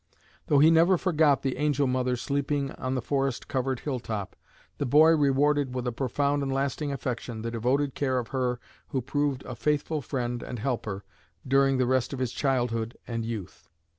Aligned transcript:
Though 0.47 0.57
he 0.57 0.71
never 0.71 0.97
forgot 0.97 1.43
the 1.43 1.57
"angel 1.57 1.85
mother" 1.85 2.15
sleeping 2.15 2.71
on 2.71 2.95
the 2.95 3.03
forest 3.03 3.47
covered 3.47 3.81
hill 3.81 3.99
top, 3.99 4.35
the 4.79 4.85
boy 4.87 5.11
rewarded 5.15 5.75
with 5.75 5.85
a 5.85 5.91
profound 5.91 6.41
and 6.41 6.51
lasting 6.51 6.91
affection 6.91 7.43
the 7.43 7.51
devoted 7.51 7.93
care 7.93 8.17
of 8.17 8.29
her 8.29 8.59
who 8.87 9.01
proved 9.03 9.43
a 9.45 9.53
faithful 9.55 10.01
friend 10.01 10.41
and 10.41 10.57
helper 10.57 11.03
during 11.47 11.77
the 11.77 11.85
rest 11.85 12.13
of 12.13 12.19
his 12.19 12.31
childhood 12.31 12.97
and 13.05 13.25
youth. 13.25 13.67